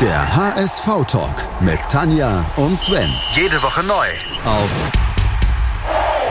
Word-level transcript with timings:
Der 0.00 0.36
HSV-Talk 0.36 1.62
mit 1.62 1.78
Tanja 1.88 2.44
und 2.56 2.76
Sven. 2.78 3.08
Jede 3.34 3.62
Woche 3.62 3.82
neu. 3.84 4.06
Auf 4.44 4.70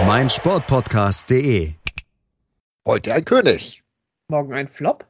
meinsportpodcast.de. 0.05 1.71
Heute 2.87 3.13
ein 3.13 3.23
König. 3.25 3.83
Morgen 4.29 4.53
ein 4.53 4.67
Flop 4.67 5.07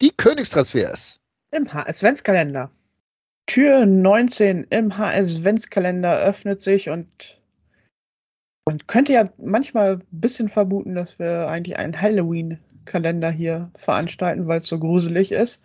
Die 0.00 0.10
Königstransfers. 0.10 1.18
im 1.52 1.66
HS-Ventskalender. 1.72 2.70
Tür 3.46 3.86
19 3.86 4.64
im 4.70 4.96
HS-Ventskalender 4.98 6.18
öffnet 6.18 6.60
sich 6.60 6.90
und 6.90 7.40
man 8.66 8.78
könnte 8.86 9.12
ja 9.12 9.24
manchmal 9.38 9.94
ein 9.94 10.02
bisschen 10.10 10.48
vermuten, 10.48 10.94
dass 10.94 11.18
wir 11.18 11.48
eigentlich 11.48 11.76
einen 11.78 11.98
Halloween-Kalender 12.00 13.30
hier 13.30 13.70
veranstalten, 13.76 14.46
weil 14.46 14.58
es 14.58 14.66
so 14.66 14.78
gruselig 14.78 15.32
ist. 15.32 15.62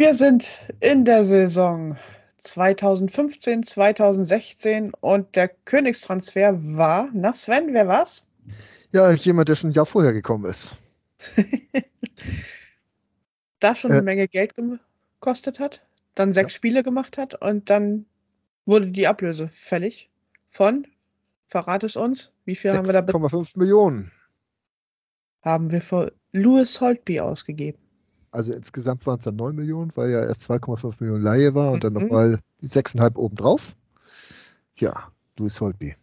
Wir 0.00 0.14
sind 0.14 0.66
in 0.80 1.04
der 1.04 1.24
Saison 1.24 1.94
2015, 2.38 3.64
2016 3.64 4.94
und 5.02 5.36
der 5.36 5.48
Königstransfer 5.48 6.54
war, 6.74 7.10
na 7.12 7.34
Sven, 7.34 7.74
wer 7.74 7.86
war's? 7.86 8.26
Ja, 8.92 9.10
jemand, 9.10 9.50
der 9.50 9.56
schon 9.56 9.68
ein 9.68 9.74
Jahr 9.74 9.84
vorher 9.84 10.14
gekommen 10.14 10.46
ist. 10.46 10.74
da 13.60 13.74
schon 13.74 13.90
Äh. 13.90 13.94
eine 13.96 14.02
Menge 14.04 14.26
Geld 14.26 14.54
gekostet 14.54 15.60
hat, 15.60 15.84
dann 16.14 16.32
sechs 16.32 16.54
Spiele 16.54 16.82
gemacht 16.82 17.18
hat 17.18 17.34
und 17.34 17.68
dann 17.68 18.06
wurde 18.64 18.86
die 18.86 19.06
Ablöse 19.06 19.48
fällig 19.48 20.08
von, 20.48 20.86
verrat 21.46 21.84
es 21.84 21.96
uns, 21.96 22.32
wie 22.46 22.56
viel 22.56 22.72
haben 22.72 22.86
wir 22.86 22.94
da 22.94 23.02
be- 23.02 23.12
6,5 23.12 23.58
Millionen. 23.58 24.10
haben 25.42 25.70
wir 25.70 25.82
für 25.82 26.10
Louis 26.32 26.80
Holtby 26.80 27.20
ausgegeben. 27.20 27.78
Also 28.32 28.52
insgesamt 28.52 29.06
waren 29.06 29.18
es 29.18 29.24
dann 29.24 29.36
9 29.36 29.54
Millionen, 29.56 29.90
weil 29.96 30.10
ja 30.10 30.24
erst 30.24 30.42
2,5 30.48 30.94
Millionen 31.00 31.22
Laie 31.24 31.54
war 31.54 31.72
und 31.72 31.82
dann 31.82 31.92
Mhm. 31.94 32.00
nochmal 32.00 32.40
die 32.60 32.68
6,5 32.68 33.16
obendrauf. 33.16 33.74
Ja, 34.76 35.10
Louis 35.36 35.60
Holtby. 35.60 35.96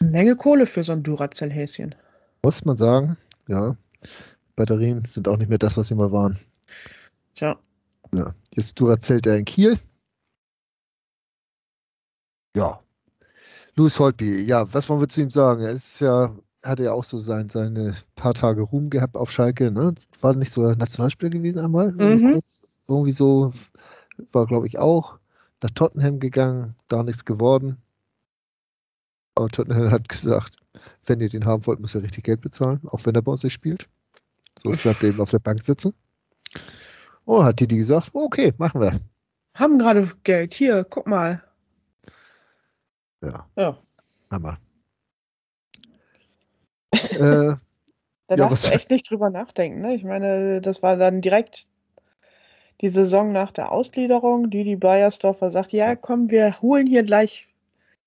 Eine 0.00 0.10
Menge 0.10 0.36
Kohle 0.36 0.66
für 0.66 0.84
so 0.84 0.92
ein 0.92 1.02
Duracell-Häschen. 1.02 1.94
Muss 2.42 2.64
man 2.64 2.76
sagen, 2.76 3.16
ja. 3.48 3.76
Batterien 4.54 5.04
sind 5.06 5.26
auch 5.28 5.36
nicht 5.36 5.48
mehr 5.48 5.58
das, 5.58 5.76
was 5.76 5.88
sie 5.88 5.94
mal 5.94 6.12
waren. 6.12 6.38
Tja, 7.34 7.58
Ja. 8.14 8.34
Jetzt 8.54 8.78
Duracell 8.80 9.20
der 9.20 9.36
in 9.36 9.44
Kiel. 9.44 9.78
Ja. 12.56 12.80
Louis 13.74 13.98
Holtby, 13.98 14.42
ja, 14.44 14.72
was 14.72 14.88
wollen 14.88 15.00
wir 15.00 15.08
zu 15.08 15.20
ihm 15.20 15.30
sagen? 15.30 15.62
Er 15.62 15.72
ist 15.72 16.00
ja, 16.00 16.34
hatte 16.66 16.84
ja 16.84 16.92
auch 16.92 17.04
so 17.04 17.18
sein, 17.18 17.48
seine 17.48 17.96
paar 18.14 18.34
Tage 18.34 18.62
Ruhm 18.62 18.90
gehabt 18.90 19.16
auf 19.16 19.30
Schalke, 19.30 19.70
ne? 19.70 19.94
War 20.20 20.34
nicht 20.34 20.52
so 20.52 20.62
Nationalspieler 20.62 21.30
gewesen 21.30 21.58
einmal? 21.58 21.92
Mhm. 21.92 22.32
Kurz, 22.32 22.66
irgendwie 22.88 23.12
so, 23.12 23.52
war 24.32 24.46
glaube 24.46 24.66
ich 24.66 24.78
auch 24.78 25.18
nach 25.62 25.70
Tottenham 25.70 26.20
gegangen, 26.20 26.74
da 26.88 27.02
nichts 27.02 27.24
geworden. 27.24 27.78
Aber 29.34 29.48
Tottenham 29.48 29.90
hat 29.90 30.08
gesagt, 30.08 30.56
wenn 31.04 31.20
ihr 31.20 31.28
den 31.28 31.44
haben 31.44 31.66
wollt, 31.66 31.80
müsst 31.80 31.94
ihr 31.94 32.02
richtig 32.02 32.24
Geld 32.24 32.40
bezahlen, 32.40 32.80
auch 32.86 33.04
wenn 33.04 33.14
er 33.14 33.22
bei 33.22 33.32
uns 33.32 33.42
nicht 33.42 33.52
spielt. 33.52 33.88
So 34.58 34.70
bleibt 34.70 35.02
er 35.02 35.10
eben 35.10 35.20
auf 35.20 35.30
der 35.30 35.38
Bank 35.38 35.62
sitzen. 35.62 35.94
Und 37.24 37.44
hat 37.44 37.60
die, 37.60 37.66
die 37.66 37.78
gesagt, 37.78 38.10
okay, 38.12 38.54
machen 38.56 38.80
wir. 38.80 39.00
haben 39.54 39.78
gerade 39.78 40.08
Geld. 40.22 40.54
Hier, 40.54 40.84
guck 40.84 41.06
mal. 41.06 41.42
Ja, 43.22 43.46
Ja, 43.56 43.78
Hammer. 44.30 44.58
Äh, 47.16 47.56
da 48.28 48.36
darfst 48.36 48.66
du 48.66 48.72
echt 48.72 48.90
nicht 48.90 49.10
drüber 49.10 49.30
nachdenken. 49.30 49.80
Ne? 49.80 49.94
Ich 49.94 50.04
meine, 50.04 50.60
das 50.60 50.82
war 50.82 50.96
dann 50.96 51.20
direkt 51.20 51.66
die 52.80 52.88
Saison 52.88 53.32
nach 53.32 53.52
der 53.52 53.72
Ausgliederung. 53.72 54.50
Didi 54.50 54.76
Beiersdorfer 54.76 55.50
sagt, 55.50 55.72
ja, 55.72 55.96
komm, 55.96 56.30
wir 56.30 56.60
holen 56.60 56.86
hier 56.86 57.04
gleich, 57.04 57.48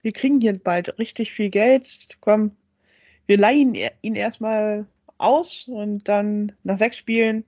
wir 0.01 0.11
kriegen 0.11 0.41
hier 0.41 0.57
bald 0.57 0.97
richtig 0.99 1.31
viel 1.31 1.49
Geld. 1.49 2.17
Komm, 2.21 2.55
wir 3.25 3.37
leihen 3.37 3.75
ihn 4.01 4.15
erstmal 4.15 4.85
aus 5.17 5.67
und 5.67 6.07
dann 6.07 6.53
nach 6.63 6.77
sechs 6.77 6.97
Spielen 6.97 7.43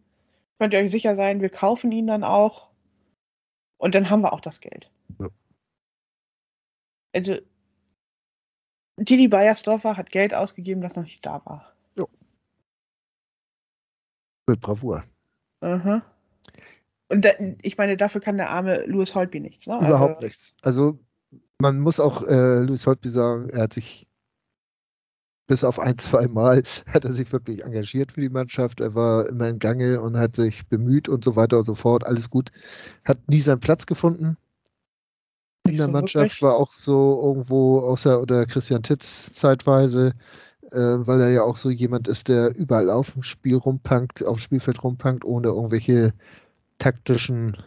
könnt 0.61 0.75
ihr 0.75 0.79
euch 0.79 0.91
sicher 0.91 1.15
sein, 1.15 1.41
wir 1.41 1.49
kaufen 1.49 1.91
ihn 1.91 2.05
dann 2.05 2.23
auch. 2.23 2.69
Und 3.77 3.95
dann 3.95 4.11
haben 4.11 4.21
wir 4.21 4.31
auch 4.31 4.41
das 4.41 4.61
Geld. 4.61 4.91
Ja. 5.19 5.29
Also, 7.13 7.37
Didi 8.97 9.27
Beiersdorfer 9.27 9.97
hat 9.97 10.11
Geld 10.11 10.33
ausgegeben, 10.33 10.81
das 10.81 10.95
noch 10.95 11.03
nicht 11.03 11.25
da 11.25 11.41
war. 11.45 11.71
mit 14.51 14.61
Bravour. 14.61 15.03
Aha. 15.61 16.03
Und 17.09 17.25
da, 17.25 17.29
ich 17.61 17.77
meine, 17.77 17.97
dafür 17.97 18.21
kann 18.21 18.37
der 18.37 18.51
arme 18.51 18.85
Louis 18.85 19.15
Holtby 19.15 19.39
nichts. 19.39 19.67
Ne? 19.67 19.77
Überhaupt 19.77 20.17
also, 20.17 20.27
nichts. 20.27 20.53
Also 20.61 20.99
man 21.57 21.79
muss 21.79 21.99
auch 21.99 22.25
äh, 22.27 22.59
Louis 22.59 22.85
Holtby 22.85 23.09
sagen, 23.09 23.49
er 23.49 23.63
hat 23.63 23.73
sich 23.73 24.07
bis 25.47 25.63
auf 25.63 25.79
ein, 25.79 25.97
zwei 25.97 26.27
Mal 26.27 26.63
hat 26.87 27.05
er 27.05 27.13
sich 27.13 27.31
wirklich 27.31 27.63
engagiert 27.63 28.13
für 28.13 28.21
die 28.21 28.29
Mannschaft. 28.29 28.79
Er 28.79 28.95
war 28.95 29.27
immer 29.27 29.49
in 29.49 29.59
Gange 29.59 29.99
und 30.01 30.17
hat 30.17 30.35
sich 30.35 30.67
bemüht 30.67 31.09
und 31.09 31.23
so 31.23 31.35
weiter 31.35 31.57
und 31.57 31.65
so 31.65 31.75
fort. 31.75 32.05
Alles 32.05 32.29
gut. 32.29 32.51
Hat 33.03 33.17
nie 33.27 33.41
seinen 33.41 33.59
Platz 33.59 33.85
gefunden. 33.85 34.37
In 35.65 35.77
der 35.77 35.85
so 35.85 35.91
Mannschaft 35.91 36.23
wirklich. 36.23 36.41
war 36.41 36.55
auch 36.55 36.73
so 36.73 37.21
irgendwo 37.23 37.79
außer 37.79 38.21
oder 38.21 38.45
Christian 38.45 38.83
Titz 38.83 39.33
zeitweise, 39.33 40.13
äh, 40.71 40.75
weil 40.77 41.21
er 41.21 41.29
ja 41.29 41.43
auch 41.43 41.57
so 41.57 41.69
jemand 41.69 42.07
ist, 42.07 42.27
der 42.27 42.55
überall 42.55 42.89
auf 42.89 43.11
dem 43.11 43.23
Spiel 43.23 43.55
rumpankt, 43.55 44.23
auf 44.23 44.37
dem 44.37 44.41
Spielfeld 44.41 44.83
rumpankt, 44.83 45.23
ohne 45.23 45.49
irgendwelche 45.49 46.13
taktischen 46.79 47.57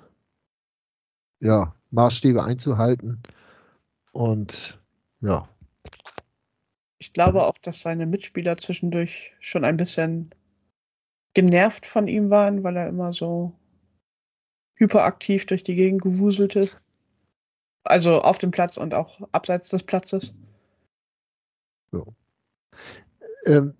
ja, 1.40 1.74
Maßstäbe 1.90 2.42
einzuhalten. 2.42 3.22
Und 4.12 4.80
ja, 5.20 5.48
ich 7.04 7.12
glaube 7.12 7.42
auch, 7.42 7.58
dass 7.58 7.82
seine 7.82 8.06
Mitspieler 8.06 8.56
zwischendurch 8.56 9.34
schon 9.38 9.62
ein 9.62 9.76
bisschen 9.76 10.30
genervt 11.34 11.84
von 11.84 12.08
ihm 12.08 12.30
waren, 12.30 12.64
weil 12.64 12.78
er 12.78 12.88
immer 12.88 13.12
so 13.12 13.52
hyperaktiv 14.76 15.44
durch 15.44 15.62
die 15.62 15.74
Gegend 15.74 16.00
gewuselte. 16.00 16.70
Also 17.84 18.22
auf 18.22 18.38
dem 18.38 18.50
Platz 18.50 18.76
und 18.76 18.94
auch 18.94 19.20
abseits 19.32 19.68
des 19.68 19.82
Platzes. 19.82 20.34
ähm, 23.46 23.74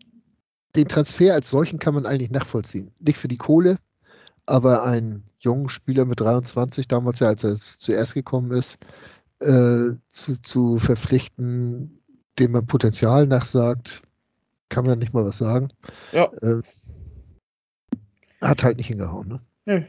den 0.77 0.89
Transfer 0.89 1.35
als 1.35 1.51
solchen 1.51 1.79
kann 1.79 1.95
man 1.95 2.07
eigentlich 2.07 2.31
nachvollziehen. 2.31 2.93
Nicht 2.99 3.19
für 3.19 3.29
die 3.29 3.37
Kohle, 3.37 3.79
aber 4.47 4.85
einen 4.85 5.25
jungen 5.39 5.69
Spieler 5.69 6.05
mit 6.05 6.21
23, 6.21 6.89
damals 6.89 7.21
ja, 7.21 7.29
als 7.29 7.45
er 7.45 7.59
zuerst 7.79 8.15
gekommen 8.15 8.51
ist, 8.53 8.79
äh, 9.41 9.93
zu, 10.09 10.43
zu 10.43 10.79
verpflichten, 10.79 12.01
dem 12.39 12.53
man 12.53 12.67
Potenzial 12.67 13.27
nachsagt, 13.27 14.03
kann 14.69 14.85
man 14.85 14.99
nicht 14.99 15.13
mal 15.13 15.25
was 15.25 15.39
sagen. 15.39 15.69
Ja. 16.13 16.33
Äh, 16.43 16.63
hat 18.41 18.63
halt 18.63 18.77
nicht 18.77 18.89
hingehauen. 18.89 19.29
Ne? 19.29 19.41
Nö. 19.67 19.83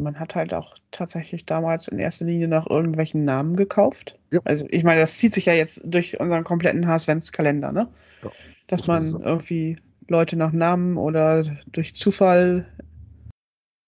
Man 0.00 0.18
hat 0.18 0.34
halt 0.34 0.54
auch 0.54 0.74
tatsächlich 0.90 1.46
damals 1.46 1.88
in 1.88 1.98
erster 1.98 2.24
Linie 2.24 2.48
nach 2.48 2.68
irgendwelchen 2.68 3.24
Namen 3.24 3.56
gekauft. 3.56 4.18
Ja. 4.30 4.40
Also 4.44 4.66
ich 4.70 4.84
meine, 4.84 5.00
das 5.00 5.14
zieht 5.14 5.34
sich 5.34 5.46
ja 5.46 5.52
jetzt 5.52 5.80
durch 5.84 6.18
unseren 6.18 6.44
kompletten 6.44 6.86
HSV-Kalender, 6.86 7.72
ne? 7.72 7.88
Ja, 8.22 8.30
Dass 8.66 8.86
man 8.86 9.20
irgendwie 9.20 9.76
Leute 10.08 10.36
nach 10.36 10.52
Namen 10.52 10.96
oder 10.96 11.44
durch 11.66 11.94
Zufall 11.94 12.66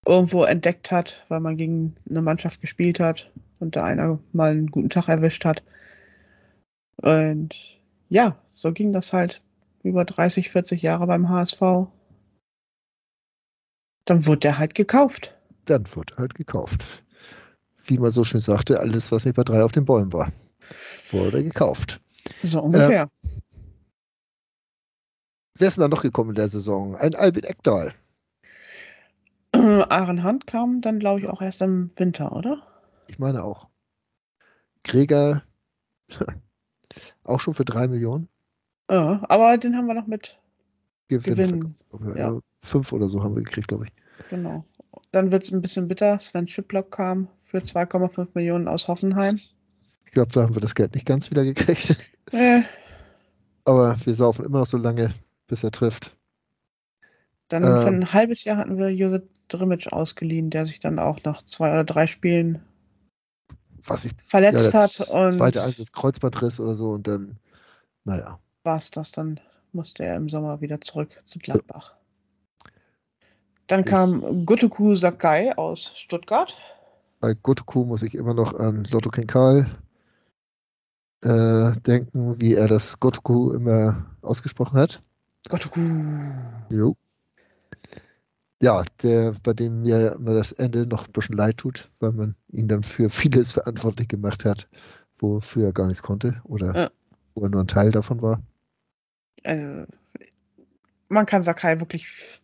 irgendwo 0.05 0.43
entdeckt 0.43 0.91
hat, 0.91 1.25
weil 1.29 1.39
man 1.39 1.57
gegen 1.57 1.95
eine 2.09 2.21
Mannschaft 2.21 2.61
gespielt 2.61 2.99
hat 2.99 3.31
und 3.59 3.75
da 3.75 3.83
einer 3.83 4.19
mal 4.31 4.51
einen 4.51 4.67
guten 4.67 4.89
Tag 4.89 5.09
erwischt 5.09 5.45
hat. 5.45 5.63
Und 7.01 7.79
ja, 8.09 8.37
so 8.53 8.71
ging 8.71 8.93
das 8.93 9.13
halt 9.13 9.41
über 9.83 10.05
30, 10.05 10.49
40 10.49 10.81
Jahre 10.81 11.07
beim 11.07 11.29
HSV. 11.29 11.87
Dann 14.05 14.25
wurde 14.25 14.39
der 14.39 14.57
halt 14.57 14.75
gekauft. 14.75 15.35
Dann 15.65 15.85
wurde 15.95 16.15
halt 16.17 16.35
gekauft. 16.35 16.85
Wie 17.85 17.97
man 17.97 18.11
so 18.11 18.23
schön 18.23 18.39
sagte, 18.39 18.79
alles, 18.79 19.11
was 19.11 19.25
nicht 19.25 19.35
bei 19.35 19.43
drei 19.43 19.63
auf 19.63 19.71
den 19.71 19.85
Bäumen 19.85 20.11
war, 20.11 20.31
wurde 21.11 21.43
gekauft. 21.43 21.99
So 22.41 22.61
ungefähr. 22.61 23.09
Wer 25.57 25.67
ist 25.67 25.77
denn 25.77 25.83
da 25.83 25.87
noch 25.87 26.01
gekommen 26.01 26.31
in 26.31 26.35
der 26.35 26.49
Saison? 26.49 26.95
Ein 26.95 27.15
Albin 27.15 27.43
Eckdahl. 27.43 27.93
Aaron 29.53 30.23
Hunt 30.23 30.47
kam 30.47 30.81
dann, 30.81 30.99
glaube 30.99 31.21
ich, 31.21 31.27
auch 31.27 31.41
erst 31.41 31.61
im 31.61 31.91
Winter, 31.95 32.35
oder? 32.35 32.61
Ich 33.07 33.19
meine 33.19 33.43
auch. 33.43 33.67
Gregor, 34.83 35.43
auch 37.23 37.39
schon 37.39 37.53
für 37.53 37.65
drei 37.65 37.87
Millionen. 37.87 38.27
Ja, 38.89 39.23
aber 39.29 39.57
den 39.57 39.75
haben 39.75 39.87
wir 39.87 39.93
noch 39.93 40.07
mit 40.07 40.39
Gewinn. 41.07 41.75
Gewinn. 41.91 42.17
ja. 42.17 42.39
Fünf 42.61 42.91
oder 42.91 43.09
so 43.09 43.23
haben 43.23 43.35
wir 43.35 43.43
gekriegt, 43.43 43.67
glaube 43.67 43.85
ich. 43.85 43.93
Genau. 44.29 44.65
Dann 45.15 45.31
wird 45.31 45.43
es 45.43 45.51
ein 45.53 45.61
bisschen 45.61 45.87
bitter. 45.87 46.19
Sven 46.19 46.45
Schiplock 46.45 46.91
kam 46.91 47.29
für 47.45 47.59
2,5 47.59 48.27
Millionen 48.33 48.67
aus 48.67 48.89
Hoffenheim. 48.89 49.39
Ich 50.03 50.11
glaube, 50.11 50.33
da 50.33 50.41
haben 50.41 50.55
wir 50.55 50.61
das 50.61 50.75
Geld 50.75 50.93
nicht 50.93 51.05
ganz 51.05 51.31
wieder 51.31 51.45
gekriegt. 51.45 51.95
Äh, 52.31 52.63
Aber 53.65 53.95
wir 54.03 54.15
saufen 54.15 54.43
immer 54.43 54.59
noch 54.59 54.65
so 54.65 54.77
lange, 54.77 55.13
bis 55.45 55.63
er 55.63 55.69
trifft. 55.69 56.17
dann 57.49 57.63
Ähm. 57.63 57.81
für 57.81 57.87
ein 57.87 58.13
halbes 58.13 58.43
Jahr 58.43 58.57
hatten 58.57 58.77
wir 58.77 58.89
Josep 58.89 59.29
Drimic 59.47 59.93
ausgeliehen, 59.93 60.49
der 60.49 60.65
sich 60.65 60.79
dann 60.79 60.97
auch 60.97 61.23
nach 61.23 61.43
zwei 61.43 61.71
oder 61.71 61.83
drei 61.83 62.07
Spielen 62.07 62.61
ich 63.79 64.11
verletzt 64.25 64.73
ja, 64.73 64.81
hat. 64.81 64.99
Und 65.11 65.37
zweite 65.37 65.63
Einsatz 65.63 65.91
Kreuzbandriss 65.91 66.59
oder 66.59 66.73
so 66.73 66.89
und 66.89 67.07
dann, 67.07 67.37
naja. 68.03 68.39
war 68.63 68.77
es 68.77 68.89
das. 68.89 69.11
Dann 69.11 69.39
musste 69.71 70.03
er 70.03 70.15
im 70.17 70.27
Sommer 70.27 70.59
wieder 70.59 70.81
zurück 70.81 71.21
zu 71.25 71.37
Gladbach. 71.39 71.95
Dann 73.67 73.83
kam 73.83 74.45
Gotoku 74.45 74.95
Sakai 74.95 75.57
aus 75.57 75.97
Stuttgart. 75.97 76.55
Bei 77.19 77.33
Gotoku 77.33 77.85
muss 77.85 78.03
ich 78.03 78.13
immer 78.13 78.33
noch 78.33 78.53
an 78.53 78.83
Lotto 78.85 79.09
Kenkal 79.09 79.65
äh, 81.23 81.71
denken, 81.81 82.39
wie 82.39 82.53
er 82.53 82.67
das 82.67 82.99
Gotoku 82.99 83.51
immer 83.53 84.05
ausgesprochen 84.21 84.79
hat. 84.79 85.01
Gotoku. 85.49 85.79
Jo. 86.69 86.95
Ja, 88.61 88.83
der, 89.01 89.33
bei 89.43 89.53
dem 89.53 89.81
mir 89.81 90.13
immer 90.13 90.33
das 90.33 90.51
Ende 90.51 90.85
noch 90.85 91.07
ein 91.07 91.11
bisschen 91.11 91.35
leid 91.35 91.57
tut, 91.57 91.89
weil 91.99 92.11
man 92.11 92.35
ihn 92.51 92.67
dann 92.67 92.83
für 92.83 93.09
vieles 93.09 93.51
verantwortlich 93.51 94.07
gemacht 94.07 94.45
hat, 94.45 94.67
wofür 95.19 95.65
er 95.67 95.73
gar 95.73 95.87
nichts 95.87 96.03
konnte 96.03 96.41
oder 96.43 96.75
Ja. 96.75 96.89
wo 97.33 97.43
er 97.43 97.49
nur 97.49 97.61
ein 97.61 97.67
Teil 97.67 97.91
davon 97.91 98.21
war. 98.21 98.41
Also, 99.43 99.85
man 101.09 101.25
kann 101.25 101.43
Sakai 101.43 101.79
wirklich. 101.79 102.41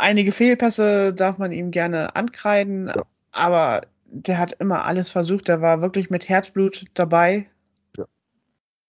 Einige 0.00 0.32
Fehlpässe 0.32 1.12
darf 1.12 1.36
man 1.38 1.52
ihm 1.52 1.70
gerne 1.70 2.16
ankreiden, 2.16 2.88
Ja. 2.88 3.04
aber 3.32 3.82
der 4.06 4.38
hat 4.38 4.52
immer 4.52 4.84
alles 4.86 5.10
versucht. 5.10 5.46
Der 5.48 5.60
war 5.60 5.82
wirklich 5.82 6.10
mit 6.10 6.28
Herzblut 6.28 6.86
dabei. 6.94 7.48
Ja. 7.96 8.06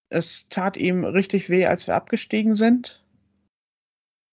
Es 0.09 0.47
tat 0.49 0.77
ihm 0.77 1.03
richtig 1.03 1.49
weh, 1.49 1.65
als 1.65 1.85
wir 1.85 1.95
abgestiegen 1.95 2.55
sind. 2.55 3.03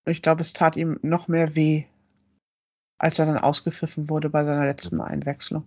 Ich 0.07 0.23
glaube, 0.23 0.41
es 0.41 0.53
tat 0.53 0.77
ihm 0.77 0.99
noch 1.03 1.29
mehr 1.29 1.55
weh, 1.57 1.85
als 2.99 3.19
er 3.19 3.27
dann 3.27 3.39
ausgepfiffen 3.39 4.09
wurde 4.09 4.31
bei 4.31 4.45
seiner 4.45 4.65
letzten 4.65 5.01
Einwechslung. 5.01 5.65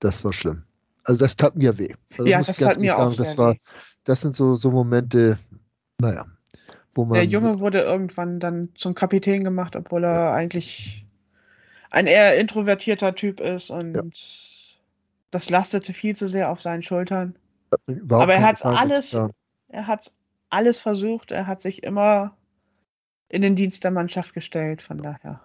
Das 0.00 0.24
war 0.24 0.32
schlimm. 0.32 0.64
Also 1.04 1.18
das 1.18 1.36
tat 1.36 1.54
mir 1.54 1.76
weh. 1.78 1.94
Also 2.12 2.24
Ja, 2.24 2.42
das 2.42 2.56
tat 2.56 2.78
mir 2.78 2.92
ehrlich 2.92 2.92
auch 2.94 3.14
das 3.14 3.28
sehr 3.28 3.38
war, 3.38 3.54
weh. 3.54 3.58
Das 4.04 4.22
sind 4.22 4.34
so, 4.34 4.54
so 4.54 4.70
Momente, 4.70 5.38
naja, 6.00 6.26
Der 6.96 7.24
Junge 7.24 7.60
wurde 7.60 7.80
irgendwann 7.80 8.40
dann 8.40 8.68
zum 8.76 8.94
Kapitän 8.94 9.44
gemacht, 9.44 9.76
obwohl 9.76 10.04
er 10.04 10.32
eigentlich 10.32 11.06
ein 11.90 12.06
eher 12.06 12.38
introvertierter 12.38 13.14
Typ 13.14 13.40
ist 13.40 13.70
und 13.70 14.12
das 15.30 15.50
lastete 15.50 15.92
viel 15.92 16.14
zu 16.14 16.26
sehr 16.26 16.50
auf 16.50 16.60
seinen 16.60 16.82
Schultern. 16.82 17.36
überhaupt 17.86 18.30
aber 18.30 18.34
er 18.34 18.52
Gefallen 18.52 18.76
alles-. 18.76 19.18
Er 19.68 19.86
hat 19.86 20.12
alles 20.50 20.78
versucht, 20.78 21.32
er 21.32 21.46
hat 21.46 21.60
sich 21.60 21.82
immer 21.82 22.36
in 23.28 23.42
den 23.42 23.56
Dienst 23.56 23.82
der 23.82 23.90
Mannschaft 23.90 24.34
gestellt, 24.34 24.82
von 24.82 24.98
daher. 24.98 25.40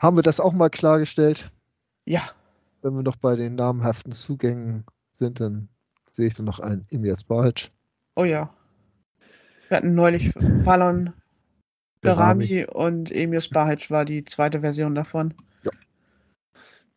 Haben 0.00 0.16
wir 0.16 0.22
das 0.22 0.40
auch 0.40 0.54
mal 0.54 0.70
klargestellt? 0.70 1.52
Ja, 2.06 2.22
Wenn 2.80 2.94
wir 2.94 3.02
noch 3.02 3.16
bei 3.16 3.36
den 3.36 3.54
namenhaften 3.54 4.12
Zugängen 4.12 4.84
sind, 5.12 5.40
dann 5.40 5.68
sehe 6.10 6.28
ich 6.28 6.34
da 6.34 6.42
noch 6.42 6.58
einen 6.58 6.86
Emias 6.88 7.22
Balic. 7.22 7.70
oh 8.16 8.24
ja. 8.24 8.50
Wir 9.70 9.76
hatten 9.76 9.94
neulich 9.94 10.32
Valon 10.34 11.12
Berami 12.00 12.64
und 12.66 13.12
Emius 13.12 13.48
Bahic 13.48 13.88
war 13.88 14.04
die 14.04 14.24
zweite 14.24 14.60
Version 14.62 14.96
davon. 14.96 15.32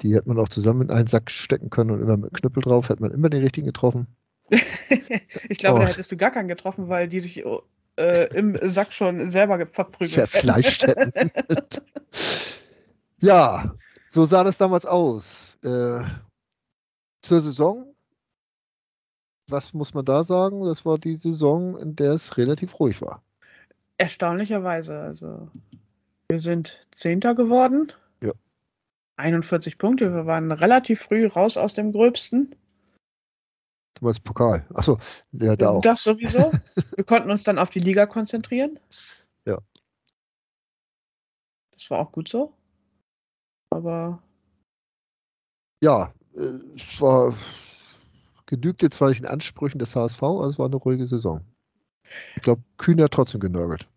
Die 0.01 0.15
hätte 0.15 0.27
man 0.27 0.39
auch 0.39 0.49
zusammen 0.49 0.81
in 0.81 0.91
einen 0.91 1.05
Sack 1.07 1.29
stecken 1.29 1.69
können 1.69 1.91
und 1.91 2.01
immer 2.01 2.17
mit 2.17 2.33
Knüppel 2.33 2.63
drauf, 2.63 2.89
hätte 2.89 3.01
man 3.03 3.11
immer 3.11 3.29
den 3.29 3.43
richtigen 3.43 3.67
getroffen. 3.67 4.07
ich 4.49 5.59
glaube, 5.59 5.79
Oh. 5.79 5.81
da 5.83 5.87
hättest 5.87 6.11
du 6.11 6.17
gar 6.17 6.31
keinen 6.31 6.47
getroffen, 6.47 6.89
weil 6.89 7.07
die 7.07 7.19
sich 7.19 7.43
äh, 7.97 8.33
im 8.35 8.57
Sack 8.61 8.91
schon 8.91 9.29
selber 9.29 9.59
ge- 9.59 9.67
verprügelt 9.67 10.17
hätten. 10.17 10.31
Zerfleischt 10.31 10.87
hätten. 10.87 11.11
ja, 13.21 13.75
so 14.09 14.25
sah 14.25 14.43
das 14.43 14.57
damals 14.57 14.87
aus. 14.87 15.59
Äh, 15.63 16.01
zur 17.21 17.41
Saison, 17.41 17.92
was 19.47 19.73
muss 19.73 19.93
man 19.93 20.05
da 20.05 20.23
sagen? 20.23 20.63
Das 20.65 20.85
war 20.85 20.97
die 20.97 21.15
Saison, 21.15 21.77
in 21.77 21.95
der 21.95 22.13
es 22.13 22.37
relativ 22.37 22.79
ruhig 22.79 23.01
war. 23.01 23.21
Erstaunlicherweise, 23.97 24.99
also 24.99 25.49
wir 26.27 26.39
sind 26.39 26.85
Zehnter 26.91 27.35
geworden. 27.35 27.91
Ja. 28.21 28.31
41 29.17 29.77
Punkte, 29.77 30.13
wir 30.13 30.25
waren 30.25 30.51
relativ 30.51 31.01
früh 31.01 31.27
raus 31.27 31.57
aus 31.57 31.73
dem 31.73 31.91
Gröbsten. 31.91 32.55
Du 33.95 34.05
meinst 34.05 34.23
Pokal. 34.23 34.65
Achso, 34.73 34.99
ja, 35.33 35.55
da 35.55 35.69
auch. 35.69 35.81
Das 35.81 36.03
sowieso. 36.03 36.51
wir 36.95 37.03
konnten 37.03 37.29
uns 37.29 37.43
dann 37.43 37.59
auf 37.59 37.69
die 37.69 37.79
Liga 37.79 38.05
konzentrieren. 38.05 38.79
Ja. 39.45 39.59
Das 41.71 41.91
war 41.91 41.99
auch 41.99 42.11
gut 42.11 42.29
so. 42.29 42.53
Aber 43.69 44.21
Ja, 45.83 46.13
äh, 46.35 46.59
es 46.75 47.01
war 47.01 47.35
genügte 48.53 48.89
zwar 48.89 49.09
nicht 49.09 49.21
den 49.21 49.27
Ansprüchen 49.27 49.79
des 49.79 49.95
HSV, 49.95 50.21
aber 50.21 50.45
es 50.45 50.59
war 50.59 50.67
eine 50.67 50.75
ruhige 50.75 51.07
Saison. 51.07 51.41
Ich 52.35 52.43
glaube, 52.43 52.61
Kühn 52.77 53.01
hat 53.01 53.11
trotzdem 53.11 53.39
genörgelt. 53.39 53.89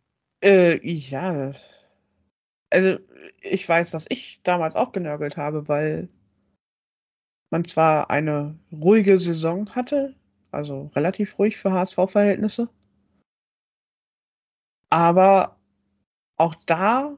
Äh, 0.43 0.79
ja. 0.87 1.53
Also, 2.70 2.99
ich 3.43 3.69
weiß, 3.69 3.91
dass 3.91 4.06
ich 4.08 4.41
damals 4.43 4.75
auch 4.75 4.93
genörgelt 4.93 5.37
habe, 5.37 5.69
weil 5.69 6.08
man 7.50 7.64
zwar 7.64 8.11
eine 8.11 8.58
ruhige 8.73 9.19
Saison 9.19 9.69
hatte, 9.75 10.14
also 10.50 10.91
relativ 10.97 11.38
ruhig 11.38 11.56
für 11.56 11.73
HSV-Verhältnisse, 11.73 12.69
aber 14.91 15.59
auch 16.38 16.55
da 16.67 17.17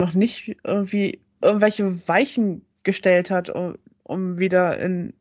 noch 0.00 0.14
nicht 0.14 0.56
irgendwie 0.64 1.20
irgendwelche 1.42 2.08
Weichen 2.08 2.64
gestellt 2.82 3.30
hat, 3.30 3.50
um, 3.50 3.76
um 4.04 4.38
wieder 4.38 4.78
in 4.78 5.12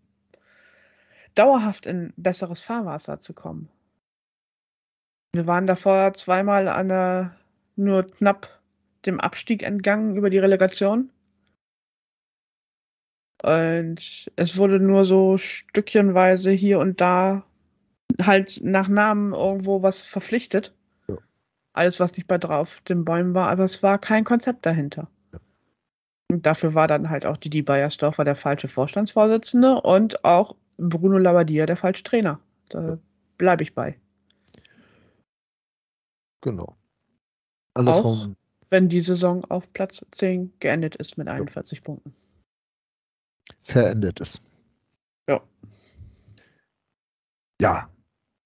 dauerhaft 1.35 1.85
in 1.85 2.13
besseres 2.17 2.61
Fahrwasser 2.61 3.19
zu 3.19 3.33
kommen. 3.33 3.69
Wir 5.33 5.47
waren 5.47 5.67
davor 5.67 6.13
zweimal 6.13 6.67
an 6.67 6.87
der, 6.87 7.35
nur 7.75 8.03
knapp 8.03 8.61
dem 9.05 9.19
Abstieg 9.19 9.63
entgangen 9.63 10.15
über 10.15 10.29
die 10.29 10.37
Relegation. 10.37 11.11
Und 13.43 14.31
es 14.35 14.57
wurde 14.57 14.79
nur 14.79 15.05
so 15.05 15.37
stückchenweise 15.37 16.51
hier 16.51 16.79
und 16.79 17.01
da 17.01 17.43
halt 18.21 18.61
nach 18.63 18.87
Namen 18.87 19.33
irgendwo 19.33 19.83
was 19.83 20.01
verpflichtet. 20.01 20.73
Ja. 21.07 21.17
Alles, 21.73 21.99
was 21.99 22.15
nicht 22.15 22.27
bei 22.27 22.37
drauf 22.37 22.81
den 22.81 23.03
Bäumen 23.03 23.35
war, 23.35 23.49
aber 23.49 23.65
es 23.65 23.83
war 23.83 23.99
kein 23.99 24.23
Konzept 24.23 24.65
dahinter. 24.65 25.09
Ja. 25.33 25.39
Und 26.31 26.45
dafür 26.45 26.73
war 26.73 26.87
dann 26.87 27.09
halt 27.09 27.25
auch 27.25 27.37
Didi 27.37 27.61
Beiersdorfer 27.61 28.23
der 28.23 28.35
falsche 28.35 28.67
Vorstandsvorsitzende 28.67 29.81
und 29.81 30.23
auch 30.23 30.55
Bruno 30.77 31.17
Labbadia 31.17 31.65
der 31.65 31.77
falsche 31.77 32.03
Trainer. 32.03 32.39
Da 32.69 32.89
Ja. 32.89 32.97
bleibe 33.37 33.63
ich 33.63 33.73
bei. 33.73 33.99
Genau. 36.41 36.75
Andersrum, 37.73 38.35
wenn 38.69 38.87
die 38.89 39.01
Saison 39.01 39.43
auf 39.45 39.71
Platz 39.73 40.05
10 40.11 40.53
geendet 40.59 40.95
ist 40.97 41.17
mit 41.17 41.27
41 41.27 41.83
Punkten. 41.83 42.13
verendet 43.63 44.21
es. 44.21 44.41
Ja. 45.29 45.41
Ja, 47.61 47.89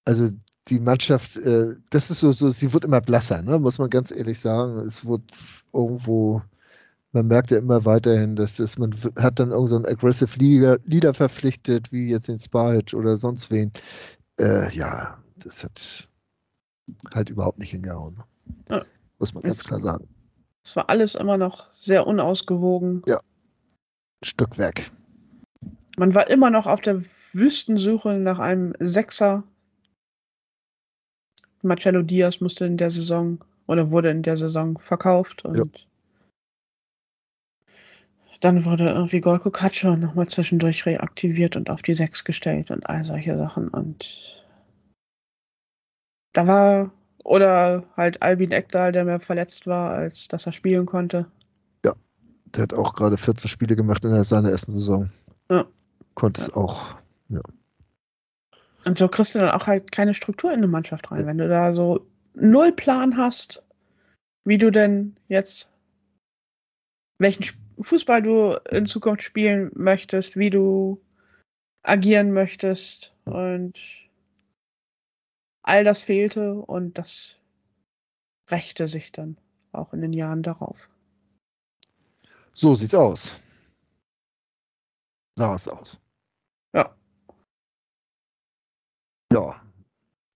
also 0.06 0.30
die 0.68 0.80
Mannschaft, 0.80 1.36
äh, 1.38 1.76
das 1.90 2.12
ist 2.12 2.20
so, 2.20 2.32
so, 2.32 2.50
sie 2.50 2.72
wird 2.74 2.86
immer 2.86 3.02
blasser, 3.02 3.42
ne? 3.42 3.60
muss 3.60 3.80
man 3.80 3.90
ganz 3.90 4.12
ehrlich 4.12 4.40
sagen. 4.40 4.80
Es 4.80 5.06
wird 5.06 5.24
irgendwo, 5.74 6.42
man 7.12 7.28
merkt 7.28 7.52
ja 7.52 7.58
immer 7.58 7.86
weiterhin, 7.86 8.36
dass 8.36 8.58
das, 8.58 8.78
man 8.78 8.94
hat 9.18 9.40
dann 9.40 9.52
irgend 9.52 9.70
so 9.70 9.76
einen 9.76 9.86
Aggressive 9.86 10.38
Leader, 10.38 10.78
Leader 10.86 11.14
verpflichtet, 11.14 11.92
wie 11.92 12.10
jetzt 12.10 12.28
den 12.28 12.40
Spahic 12.40 12.94
oder 12.94 13.18
sonst 13.18 13.50
wen. 13.52 13.72
Äh, 14.40 14.74
ja, 14.76 15.22
das 15.38 15.64
hat 15.64 16.08
halt 17.14 17.30
überhaupt 17.30 17.60
nicht 17.60 17.72
hingehauen. 17.72 18.16
ne? 18.16 18.24
Ja. 18.78 18.86
Muss 19.20 19.34
man 19.34 19.42
ganz 19.42 19.58
Es- 19.58 19.64
klar 19.66 19.82
sagen. 19.82 20.08
Es 20.64 20.76
war 20.76 20.90
alles 20.90 21.16
immer 21.16 21.38
noch 21.38 21.74
sehr 21.74 22.06
unausgewogen. 22.06 23.02
Stückwerk. 24.24 24.92
Man 25.98 26.14
war 26.14 26.30
immer 26.30 26.50
noch 26.50 26.68
auf 26.68 26.82
der 26.82 27.02
Wüstensuche 27.34 28.14
nach 28.20 28.38
einem 28.40 28.74
Sechser. 28.80 29.44
Marcello 31.62 32.02
Diaz 32.02 32.42
musste 32.42 32.66
in 32.66 32.78
der 32.78 32.92
Saison 32.92 33.40
oder 33.68 33.92
wurde 33.92 34.10
in 34.12 34.22
der 34.24 34.36
Saison 34.38 34.78
verkauft 34.78 35.46
und 35.46 35.56
Ja. 35.58 35.64
Dann 38.40 38.66
wurde 38.66 38.90
irgendwie 38.90 39.22
Golko 39.22 39.52
Katscher 39.52 39.98
nochmal 39.98 40.28
zwischendurch 40.28 40.86
reaktiviert 40.86 41.56
und 41.56 41.70
auf 41.70 41.82
die 41.82 41.94
Sechs 41.94 42.24
gestellt 42.24 42.72
und 42.72 42.88
all 42.88 43.04
solche 43.04 43.38
Sachen 43.38 43.68
und 43.70 44.44
da 46.34 46.48
war 46.48 46.92
oder 47.24 47.84
halt 47.98 48.22
Albin 48.22 48.52
Ekdal, 48.52 48.92
der 48.92 49.04
mehr 49.04 49.20
verletzt 49.20 49.68
war, 49.68 49.92
als 49.92 50.28
dass 50.28 50.46
er 50.46 50.52
spielen 50.54 50.86
konnte. 50.86 51.26
Der 52.56 52.64
hat 52.64 52.74
auch 52.74 52.96
gerade 52.96 53.18
14 53.18 53.50
Spiele 53.50 53.76
gemacht 53.76 54.04
in 54.04 54.24
seiner 54.24 54.50
ersten 54.50 54.72
Saison. 54.72 55.10
Ja. 55.52 55.66
Konnte 56.16 56.42
es 56.42 56.48
Ja. 56.48 56.56
auch. 56.56 56.96
Und 58.86 58.98
so 58.98 59.08
kriegst 59.08 59.36
du 59.36 59.40
dann 59.40 59.52
auch 59.52 59.68
halt 59.68 59.92
keine 59.92 60.14
Struktur 60.14 60.52
in 60.52 60.58
eine 60.58 60.68
Mannschaft 60.68 61.12
rein. 61.12 61.28
Wenn 61.28 61.38
du 61.38 61.48
da 61.48 61.76
so 61.76 62.08
null 62.34 62.72
Plan 62.72 63.18
hast, 63.18 63.62
wie 64.46 64.58
du 64.58 64.72
denn 64.72 65.16
jetzt, 65.28 65.70
welchen, 67.20 67.44
Sp- 67.46 67.60
Fußball 67.82 68.22
du 68.22 68.60
in 68.70 68.86
Zukunft 68.86 69.24
spielen 69.24 69.72
möchtest, 69.74 70.38
wie 70.38 70.50
du 70.50 71.02
agieren 71.84 72.32
möchtest 72.32 73.16
und 73.26 73.80
all 75.64 75.84
das 75.84 76.02
fehlte 76.02 76.54
und 76.54 76.98
das 76.98 77.38
rächte 78.50 78.88
sich 78.88 79.12
dann 79.12 79.38
auch 79.72 79.94
in 79.94 80.02
den 80.02 80.14
Jahren 80.14 80.44
darauf. 80.44 80.90
So 82.54 82.76
sieht's 82.76 82.96
aus. 82.96 83.40
Sah 85.38 85.56
es 85.56 85.68
aus. 85.68 86.02
Ja. 86.74 86.94
Ja. 89.32 89.62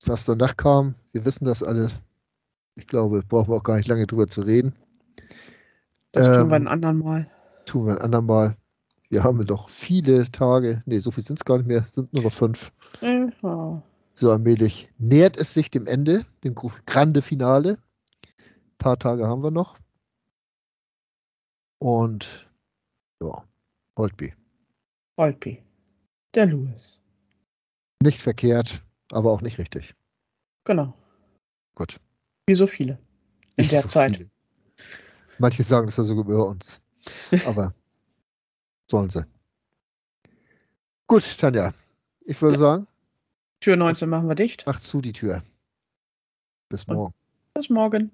Was 0.05 0.25
danach 0.25 0.55
kam, 0.55 0.95
wir 1.12 1.25
wissen 1.25 1.45
das 1.45 1.63
alle. 1.63 1.89
Ich 2.75 2.88
glaube, 2.88 3.23
brauchen 3.23 3.50
wir 3.51 3.57
auch 3.57 3.63
gar 3.63 3.77
nicht 3.77 3.88
lange 3.88 4.07
drüber 4.07 4.27
zu 4.27 4.41
reden. 4.41 4.75
Das 6.12 6.25
tun 6.25 6.50
wir 6.50 6.57
Ähm, 6.57 6.63
ein 6.63 6.67
andermal. 6.67 7.32
Tun 7.73 7.87
wir 7.87 7.93
ein 7.93 8.01
andermal. 8.03 8.55
Wir 9.09 9.23
haben 9.23 9.43
doch 9.47 9.67
viele 9.67 10.31
Tage, 10.31 10.83
nee, 10.85 10.99
so 10.99 11.09
viel 11.09 11.23
sind 11.23 11.39
es 11.39 11.43
gar 11.43 11.57
nicht 11.57 11.65
mehr, 11.65 11.83
sind 11.87 12.13
nur 12.13 12.25
noch 12.25 12.31
fünf. 12.31 12.71
Ja. 13.01 13.81
So 14.13 14.29
allmählich 14.29 14.91
nähert 14.99 15.37
es 15.37 15.55
sich 15.55 15.71
dem 15.71 15.87
Ende, 15.87 16.23
dem 16.43 16.53
Grande 16.53 17.23
Finale. 17.23 17.79
Ein 18.37 18.77
paar 18.77 18.99
Tage 18.99 19.25
haben 19.25 19.41
wir 19.41 19.49
noch. 19.49 19.79
Und 21.79 22.47
ja, 23.19 23.43
Holtby. 23.97 24.35
Holtby. 25.17 25.63
Der 26.35 26.45
Louis. 26.45 27.01
Nicht 28.03 28.21
verkehrt, 28.21 28.83
aber 29.11 29.31
auch 29.31 29.41
nicht 29.41 29.57
richtig. 29.57 29.95
Genau. 30.65 30.93
Gut. 31.73 31.99
Wie 32.45 32.53
so 32.53 32.67
viele. 32.67 32.99
In 33.55 33.63
Nicht 33.63 33.71
der 33.71 33.81
so 33.81 33.87
Zeit. 33.87 34.17
viele. 34.17 34.29
Manche 35.39 35.63
sagen 35.63 35.87
das 35.87 35.97
ja 35.97 36.03
sogar 36.03 36.25
über 36.25 36.47
uns. 36.47 36.82
Aber 37.45 37.74
sollen 38.89 39.10
sie. 39.10 39.25
Gut, 41.07 41.38
Tanja. 41.38 41.74
Ich 42.25 42.41
würde 42.41 42.57
sagen, 42.57 42.88
Tür 43.60 43.75
19 43.75 44.10
machen 44.10 44.27
wir 44.27 44.36
dicht. 44.36 44.63
mach 44.65 44.79
zu 44.79 45.01
die 45.01 45.13
Tür. 45.13 45.43
Bis 46.69 46.83
Und- 46.86 46.95
morgen. 46.95 47.13
Bis 47.53 47.69
morgen. 47.69 48.12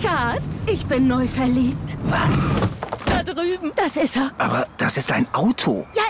Schatz, 0.00 0.66
ich 0.66 0.84
bin 0.86 1.06
neu 1.08 1.26
verliebt. 1.26 1.96
Was? 2.04 2.48
Da 3.06 3.22
drüben. 3.22 3.72
Das 3.76 3.96
ist 3.96 4.16
er. 4.16 4.30
Aber 4.38 4.66
das 4.76 4.96
ist 4.96 5.10
ein 5.12 5.26
Auto. 5.34 5.86
Ja, 5.94 6.02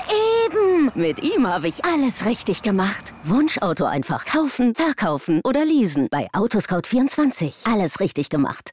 eben. 0.46 0.90
Mit 0.94 1.22
ihm 1.22 1.46
habe 1.46 1.68
ich 1.68 1.84
alles 1.84 2.24
richtig 2.26 2.62
gemacht. 2.62 3.12
Wunschauto 3.24 3.84
einfach 3.84 4.24
kaufen, 4.24 4.74
verkaufen 4.74 5.40
oder 5.44 5.64
leasen. 5.64 6.08
Bei 6.10 6.28
Autoscout24. 6.32 7.72
Alles 7.72 8.00
richtig 8.00 8.28
gemacht. 8.30 8.72